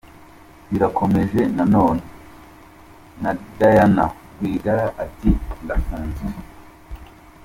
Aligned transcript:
Birakomeje 0.69 1.41
none 1.73 2.01
na 3.21 3.31
Diane 3.57 4.05
Rwigara 4.33 4.85
ati 5.03 5.29
ndafunze! 5.63 6.25